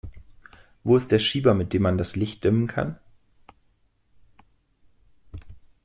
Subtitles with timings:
[0.83, 2.97] Wo ist der Schieber, mit dem man das Licht dimmen kann?